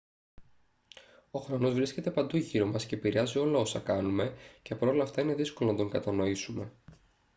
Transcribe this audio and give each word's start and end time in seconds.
ο 1.31 1.39
χρόνος 1.39 1.73
βρίσκεται 1.73 2.11
παντού 2.11 2.37
γύρω 2.37 2.65
μας 2.65 2.85
και 2.85 2.95
επηρεάζει 2.95 3.37
όλα 3.37 3.57
όσα 3.57 3.79
κάνουμε 3.79 4.33
και 4.61 4.75
παρ' 4.75 4.89
όλα 4.89 5.03
αυτά 5.03 5.21
είναι 5.21 5.35
δύσκολο 5.35 5.71
να 5.71 5.77
τον 5.77 5.89
κατανοήσουμε 5.89 6.71